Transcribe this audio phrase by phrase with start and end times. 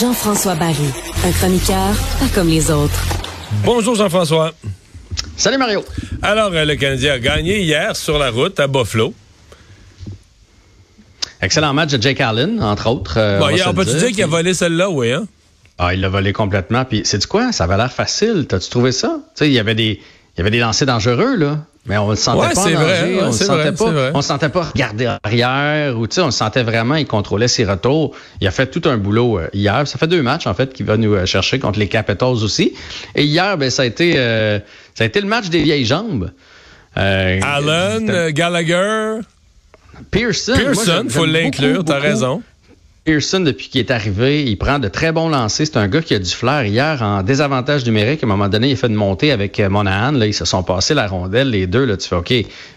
[0.00, 0.88] Jean-François Barry,
[1.24, 3.00] un chroniqueur pas comme les autres.
[3.64, 4.52] Bonjour Jean-François.
[5.36, 5.84] Salut Mario.
[6.22, 9.14] Alors, euh, le Canadien a gagné hier sur la route à Buffalo.
[11.40, 13.14] Excellent match de Jake Allen, entre autres.
[13.18, 14.00] euh, Bon, on peut-tu dire.
[14.00, 15.26] dire qu'il a volé celle-là, oui, hein?
[15.78, 16.84] Ah, il l'a volé complètement.
[16.84, 17.50] Puis, c'est du quoi?
[17.52, 18.46] Ça avait l'air facile.
[18.48, 19.16] T'as-tu trouvé ça?
[19.34, 21.58] Tu sais, il y avait des, il y avait des lancers dangereux, là.
[21.86, 22.74] Mais on le sentait Ouais, pas en danger.
[22.76, 24.10] vrai, on le sentait vrai, pas.
[24.14, 26.94] On se sentait pas regarder arrière ou on le sentait vraiment.
[26.94, 28.16] Il contrôlait ses retours.
[28.40, 29.86] Il a fait tout un boulot euh, hier.
[29.86, 32.72] Ça fait deux matchs en fait qu'il va nous euh, chercher contre les Capitals aussi.
[33.14, 34.60] Et hier, ben ça a été, euh,
[34.94, 36.30] ça a été le match des vieilles jambes.
[36.96, 39.18] Allen, Gallagher,
[40.10, 40.52] Pearson.
[40.52, 42.42] Moi, Pearson, j'aime- faut l'inclure, t'as raison.
[43.04, 45.66] Pearson, depuis qu'il est arrivé, il prend de très bons lancers.
[45.66, 46.64] C'est un gars qui a du flair.
[46.64, 49.68] Hier, en désavantage numérique, à un moment donné, il a fait une montée avec euh,
[49.68, 50.12] Monahan.
[50.12, 51.84] Là, ils se sont passés la rondelle, les deux.
[51.84, 52.32] Là, tu fais OK.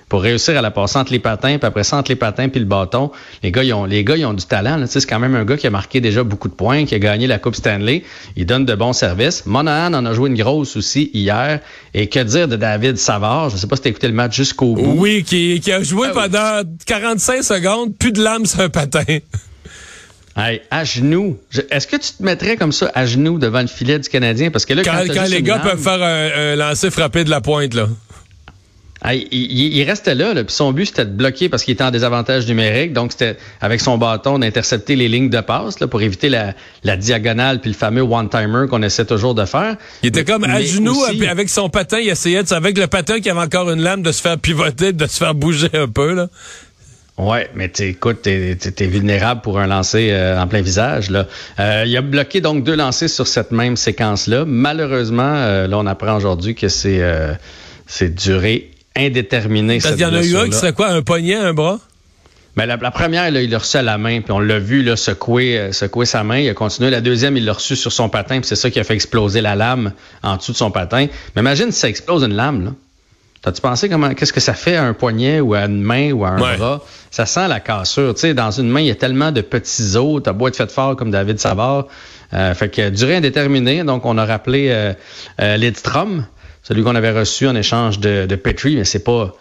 [0.10, 2.60] Pour réussir à la passer entre les patins, puis après ça, entre les patins puis
[2.60, 3.12] le bâton,
[3.42, 4.76] les gars, ils ont, les gars, ils ont du talent.
[4.76, 4.86] là.
[4.86, 6.96] Tu sais, C'est quand même un gars qui a marqué déjà beaucoup de points, qui
[6.96, 8.04] a gagné la Coupe Stanley.
[8.36, 9.46] Il donne de bons services.
[9.46, 11.62] Monahan en a joué une grosse aussi hier.
[11.94, 13.50] Et que dire de David Savard?
[13.50, 14.96] Je sais pas si t'as écouté le match jusqu'au bout.
[14.98, 19.04] Oui, qui, qui a Ah joué pendant 45 secondes, plus de lame sur un patin.
[20.38, 21.38] Hey, à genoux.
[21.72, 24.52] Est-ce que tu te mettrais comme ça à genoux devant le filet du Canadien?
[24.52, 27.74] Parce que là, Quand, les gars peuvent faire un, un lancer frappé de la pointe,
[27.74, 27.88] là.
[29.06, 31.92] Hey, il, restait là, là puis son but c'était de bloquer parce qu'il était en
[31.92, 36.30] désavantage numérique, donc c'était avec son bâton d'intercepter les lignes de passe là, pour éviter
[36.30, 39.76] la, la diagonale puis le fameux one-timer qu'on essaie toujours de faire.
[40.02, 42.88] Il était comme à genoux, aussi- puis avec son patin, il essayait, de, avec le
[42.88, 45.88] patin qui avait encore une lame, de se faire pivoter, de se faire bouger un
[45.88, 46.28] peu, là.
[47.18, 51.10] Ouais, mais t'es- écoute, t'es es, vulnérable pour un lancer euh, en plein visage.
[51.10, 51.26] Là.
[51.60, 54.46] Euh, il a bloqué donc deux lancers sur cette même séquence-là.
[54.46, 57.34] Malheureusement, euh, là, on apprend aujourd'hui que c'est euh,
[57.88, 59.80] c'est duré indéterminé.
[59.80, 61.80] Parce qu'il y en a eu un qui serait quoi, un poignet, un bras?
[62.56, 64.82] Mais la, la première, là, il l'a reçu à la main, puis on l'a vu
[64.84, 66.40] là, secouer, secouer sa main.
[66.40, 66.90] Il a continué.
[66.90, 69.42] La deuxième, il l'a reçu sur son patin, puis c'est ça qui a fait exploser
[69.42, 69.92] la lame
[70.24, 71.08] en dessous de son patin.
[71.36, 72.72] Mais imagine si ça explose une lame, là.
[73.48, 76.26] T'as-tu pensé comment qu'est-ce que ça fait à un poignet ou à une main ou
[76.26, 76.58] à un Ouais.
[76.58, 76.82] bras?
[77.12, 78.14] Ça sent la cassure.
[78.14, 80.22] Tu sais, dans une main, il y a tellement de petits os.
[80.22, 81.86] T'as beau être fait fort comme David Savard.
[82.34, 83.86] Euh, fait que durée indéterminée.
[83.86, 84.92] Donc, on a rappelé euh,
[85.40, 86.26] euh, Lidstrom,
[86.62, 89.34] celui qu'on avait reçu en échange de, de Petrie, mais c'est pas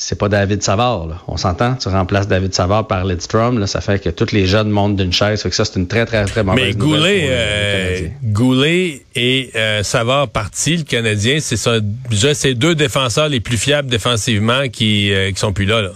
[0.00, 1.08] c'est pas David Savard.
[1.08, 1.16] Là.
[1.26, 1.74] On s'entend?
[1.74, 3.58] Tu remplaces David Savard par Lidstrom.
[3.58, 5.42] Là, ça fait que tous les jeunes montent d'une chaise.
[5.42, 8.08] Fait que ça, c'est une très, très, très mauvaise Mais Goulet, euh, euh.
[8.22, 11.80] Goulet et euh, Savard parti, le Canadien, c'est ça.
[12.10, 15.82] Déjà, c'est deux défenseurs les plus fiables défensivement qui, euh, qui sont plus là.
[15.82, 15.90] là.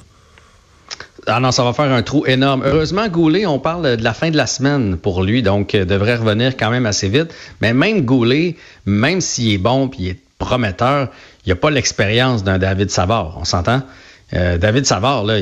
[1.29, 2.65] Ah non, ça va faire un trou énorme.
[2.65, 6.17] Heureusement, Goulet, on parle de la fin de la semaine pour lui, donc euh, devrait
[6.17, 7.33] revenir quand même assez vite.
[7.61, 11.08] Mais même Goulet, même s'il est bon puis il est prometteur,
[11.47, 13.36] il n'a pas l'expérience d'un David Savard.
[13.38, 13.82] On s'entend?
[14.34, 15.38] Euh, David Savard, là,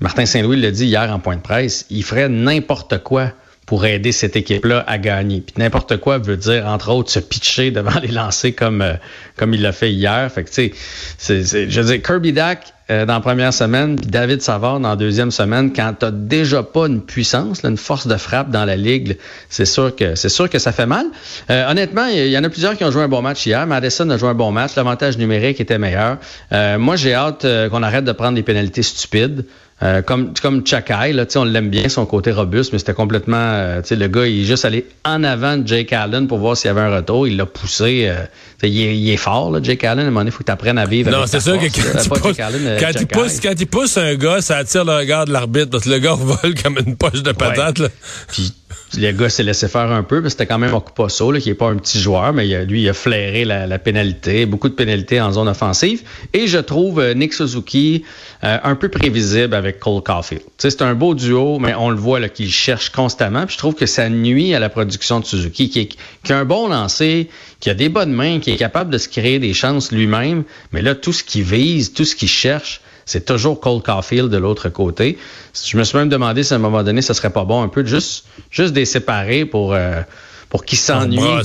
[0.00, 3.32] Martin Saint-Louis l'a dit hier en point de presse, il ferait n'importe quoi
[3.66, 5.40] pour aider cette équipe-là à gagner.
[5.40, 8.94] Puis n'importe quoi veut dire, entre autres, se pitcher devant les lancers comme, euh,
[9.36, 10.30] comme il l'a fait hier.
[10.30, 10.72] Fait que, tu
[11.18, 14.90] sais, je veux dire, Kirby Dack euh, dans la première semaine, puis David Savard dans
[14.90, 18.76] la deuxième semaine, quand t'as déjà pas une puissance, une force de frappe dans la
[18.76, 21.06] ligue, c'est sûr que c'est sûr que ça fait mal.
[21.50, 23.66] Euh, honnêtement, il y en a plusieurs qui ont joué un bon match hier.
[23.66, 24.76] Madison a joué un bon match.
[24.76, 26.18] L'avantage numérique était meilleur.
[26.52, 29.44] Euh, moi, j'ai hâte qu'on arrête de prendre des pénalités stupides.
[29.82, 33.82] Euh, comme comme Chakai, là, on l'aime bien, son côté robuste, mais c'était complètement, euh,
[33.82, 36.56] tu sais, le gars, il est juste allé en avant de Jake Allen pour voir
[36.56, 37.28] s'il y avait un retour.
[37.28, 38.06] Il l'a poussé.
[38.08, 38.24] euh,
[38.62, 39.98] il, est, il est fort, là, Jake Allen.
[39.98, 41.58] À un moment donné, il faut que tu apprennes à vivre Non, avec c'est sûr
[41.58, 44.96] que quand, Allen, euh, quand, il pousse, quand il pousse un gars, ça attire le
[44.96, 47.78] regard de l'arbitre parce que le gars vole comme une poche de patate.
[47.78, 47.88] là.
[48.28, 48.54] Puis
[48.96, 51.54] le gars s'est laissé faire un peu, mais c'était quand même Okupaso, là, qui est
[51.54, 55.32] pas un petit joueur, mais lui, il a flairé la, pénalité, beaucoup de pénalités en
[55.32, 56.02] zone offensive.
[56.32, 58.04] Et je trouve euh, Nick Suzuki
[58.44, 60.42] euh, un peu prévisible avec Cole Caulfield.
[60.58, 63.44] C'est un beau duo, mais on le voit qu'il cherche constamment.
[63.46, 66.38] Puis je trouve que ça nuit à la production de Suzuki, qui, est- qui a
[66.38, 67.28] un bon lancer,
[67.60, 70.44] qui a des bonnes mains, qui est capable de se créer des chances lui-même.
[70.72, 74.36] Mais là, tout ce qu'il vise, tout ce qu'il cherche, c'est toujours Cole Caulfield de
[74.36, 75.16] l'autre côté.
[75.54, 77.68] Je me suis même demandé si à un moment donné, ce serait pas bon un
[77.68, 80.02] peu de juste, juste des séparer pour, euh,
[80.48, 81.44] pour qu'ils s'ennuient ouais.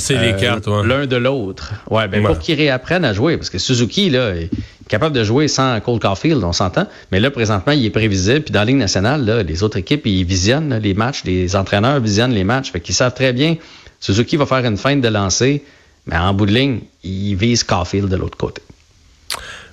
[0.83, 1.71] l'un de l'autre.
[1.89, 2.27] Ouais, ben Ouais.
[2.27, 3.37] pour qu'ils réapprennent à jouer.
[3.37, 4.49] Parce que Suzuki, là, est
[4.87, 6.87] capable de jouer sans Cole Caulfield, on s'entend.
[7.11, 8.41] Mais là, présentement, il est prévisible.
[8.41, 11.23] Puis dans la Ligue nationale, là, les autres équipes, ils visionnent là, les matchs.
[11.25, 12.71] Les entraîneurs visionnent les matchs.
[12.71, 13.55] Fait qu'ils savent très bien.
[13.99, 15.63] Suzuki va faire une feinte de lancer.
[16.07, 18.63] Mais en bout de ligne, il vise Caulfield de l'autre côté.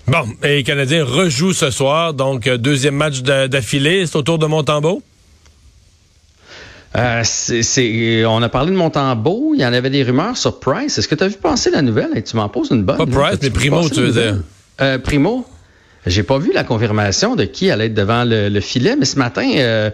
[0.08, 4.06] Bon, et les Canadiens rejouent ce soir, donc euh, deuxième match d'a- d'affilée.
[4.06, 5.02] C'est au tour de Montembeau?
[6.96, 10.96] Euh, c'est, on a parlé de Montembeau, il y en avait des rumeurs sur Price.
[10.96, 12.22] Est-ce que tu as vu passer la nouvelle?
[12.24, 12.96] tu m'en poses une bonne.
[12.96, 14.36] Pas Price, mais Primo, tu veux dire.
[14.80, 15.46] Euh, Primo?
[16.06, 19.46] J'ai pas vu la confirmation de qui allait être devant le, filet, mais ce matin,
[19.56, 19.90] euh,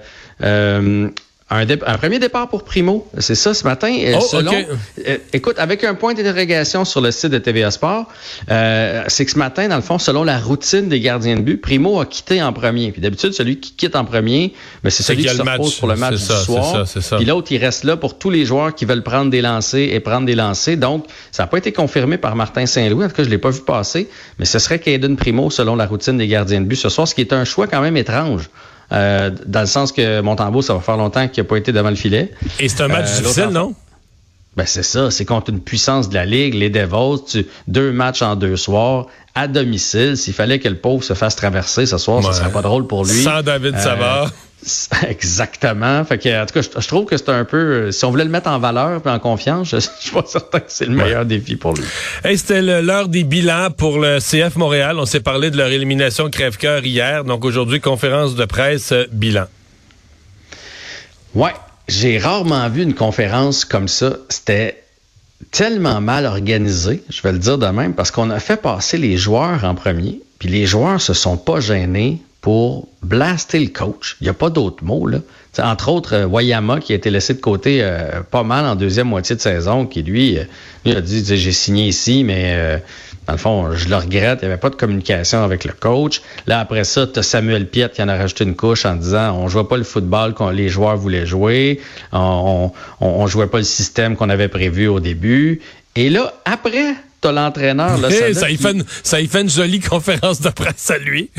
[1.56, 3.94] un, premier départ pour Primo, c'est ça ce matin.
[3.98, 8.06] Euh, oh, euh, écoute, avec un point d'interrogation sur le site de TVA Sport,
[8.50, 11.60] euh, c'est que ce matin, dans le fond, selon la routine des gardiens de but,
[11.60, 12.92] Primo a quitté en premier.
[12.92, 15.96] Puis d'habitude, celui qui quitte en premier, mais c'est celui qui se repose pour le
[15.96, 16.84] match du soir.
[17.16, 20.00] Puis l'autre, il reste là pour tous les joueurs qui veulent prendre des lancers et
[20.00, 20.76] prendre des lancers.
[20.76, 23.04] Donc, ça n'a pas été confirmé par Martin Saint-Louis.
[23.04, 24.08] En tout cas, je l'ai pas vu passer,
[24.38, 27.14] mais ce serait Caden Primo selon la routine des gardiens de but ce soir, ce
[27.14, 28.50] qui est un choix quand même étrange.
[28.92, 31.90] Euh, dans le sens que Montembeau, ça va faire longtemps qu'il n'a pas été devant
[31.90, 32.32] le filet.
[32.58, 33.74] Et c'est un match euh, difficile, non?
[34.56, 38.36] Ben c'est ça, c'est contre une puissance de la Ligue, les Devils, deux matchs en
[38.36, 40.16] deux soirs, à domicile.
[40.16, 43.04] S'il fallait que le pauvre se fasse traverser ce soir, ce serait pas drôle pour
[43.04, 43.22] lui.
[43.22, 44.30] Sans David Savard.
[45.08, 46.04] Exactement.
[46.04, 47.92] Fait que, en tout cas, je, trouve que c'est un peu.
[47.92, 50.66] Si on voulait le mettre en valeur et en confiance, je, suis pas certain que
[50.68, 51.84] c'est le meilleur défi pour lui.
[52.36, 54.98] C'était l'heure des bilans pour le CF Montréal.
[54.98, 57.24] On s'est parlé de leur élimination crève-cœur hier.
[57.24, 59.46] Donc aujourd'hui, conférence de presse euh, bilan.
[61.34, 61.54] Ouais,
[61.88, 64.16] j'ai rarement vu une conférence comme ça.
[64.28, 64.84] C'était
[65.50, 69.16] tellement mal organisé, je vais le dire de même, parce qu'on a fait passer les
[69.16, 74.18] joueurs en premier, puis les joueurs se sont pas gênés pour blaster le coach.
[74.20, 75.06] Il n'y a pas d'autre mot.
[75.06, 75.20] Là.
[75.60, 79.06] entre autres, euh, Wayama, qui a été laissé de côté euh, pas mal en deuxième
[79.08, 80.44] moitié de saison, qui lui, euh,
[80.84, 82.82] lui a dit j'ai signé ici, mais
[83.26, 84.40] dans le fond, je le regrette.
[84.42, 86.20] Il n'y avait pas de communication avec le coach.
[86.46, 89.38] Là, après ça, tu as Samuel Piet qui en a rajouté une couche en disant
[89.38, 91.80] on jouait pas le football que les joueurs voulaient jouer,
[92.12, 95.62] on, on, jouait pas le système qu'on avait prévu au début.
[95.96, 97.98] Et là, après, tu as l'entraîneur.
[98.34, 101.30] ça, y fait ça y fait une jolie conférence de presse à lui.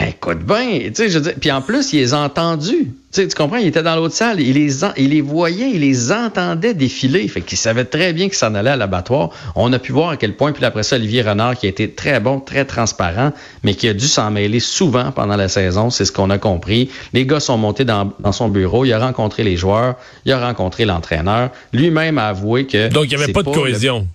[0.00, 2.90] Écoute bien, tu sais, je dis, puis en plus, il les a entendus.
[3.12, 5.82] Tu, sais, tu comprends, il était dans l'autre salle, il les, il les voyait, il
[5.82, 7.28] les entendait défiler.
[7.28, 9.30] Fait qu'il savait très bien qu'il s'en allait à l'abattoir.
[9.54, 11.88] On a pu voir à quel point, puis après ça, Olivier Renard, qui a été
[11.88, 13.32] très bon, très transparent,
[13.62, 16.90] mais qui a dû s'en mêler souvent pendant la saison, c'est ce qu'on a compris.
[17.12, 19.94] Les gars sont montés dans, dans, son bureau, il a rencontré les joueurs,
[20.24, 21.50] il a rencontré l'entraîneur.
[21.72, 22.88] Lui-même a avoué que...
[22.88, 24.08] Donc, il n'y avait pas de cohésion.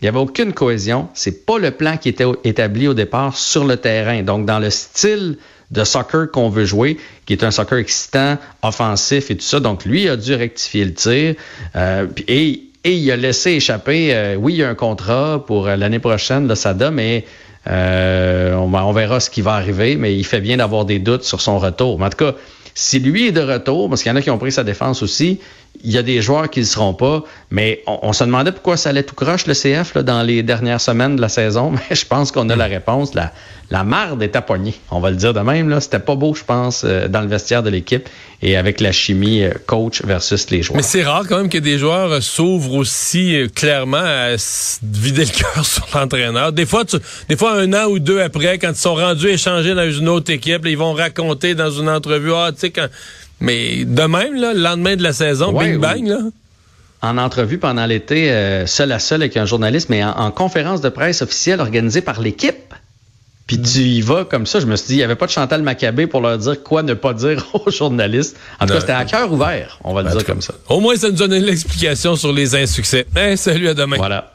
[0.00, 1.08] Il n'y avait aucune cohésion.
[1.14, 4.22] C'est pas le plan qui était établi au départ sur le terrain.
[4.22, 5.38] Donc, dans le style
[5.70, 9.58] de soccer qu'on veut jouer, qui est un soccer excitant, offensif et tout ça.
[9.58, 11.34] Donc, lui a dû rectifier le tir.
[11.74, 15.76] Euh, et, il a laissé échapper, euh, oui, il y a un contrat pour euh,
[15.76, 17.26] l'année prochaine, le SADA, mais
[17.66, 19.96] on, on, verra ce qui va arriver.
[19.96, 21.98] Mais il fait bien d'avoir des doutes sur son retour.
[21.98, 22.34] Mais en tout cas,
[22.74, 25.02] si lui est de retour, parce qu'il y en a qui ont pris sa défense
[25.02, 25.40] aussi,
[25.84, 28.90] il y a des joueurs qui ne seront pas, mais on, se demandait pourquoi ça
[28.90, 32.32] allait tout croche le CF dans les dernières semaines de la saison, mais je pense
[32.32, 33.14] qu'on a la réponse.
[33.14, 33.32] La,
[33.70, 35.68] la marde est poignée, on va le dire de même.
[35.68, 35.80] Là.
[35.80, 38.08] C'était pas beau, je pense, euh, dans le vestiaire de l'équipe
[38.42, 40.78] et avec la chimie euh, coach versus les joueurs.
[40.78, 44.36] Mais c'est rare quand même que des joueurs euh, s'ouvrent aussi clairement à
[44.82, 46.52] vider le cœur sur l'entraîneur.
[46.52, 46.84] Des fois,
[47.28, 50.32] des fois, un an ou deux après, quand ils sont rendus échangés dans une autre
[50.32, 52.88] équipe, ils vont raconter dans une entrevue, ah, tu sais, quand
[53.40, 56.18] mais de même, là, le lendemain de la saison, bing bang, là.
[57.00, 60.88] En entrevue pendant l'été, euh, seul à seul avec un journaliste, mais en, conférence de
[60.88, 62.74] presse officielle organisée par l'équipe.
[63.46, 64.58] Puis tu y vas comme ça.
[64.58, 66.82] Je me suis dit, il n'y avait pas de Chantal Maccabé pour leur dire quoi
[66.82, 68.36] ne pas dire aux journalistes.
[68.60, 70.54] En tout cas, c'était à cœur ouvert, on va le dire comme ça.
[70.68, 73.06] Au moins, ça nous donne l'explication sur les insuccès.
[73.16, 73.96] Eh, salut, à demain.
[73.96, 74.32] Voilà.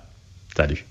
[0.55, 0.85] Salut.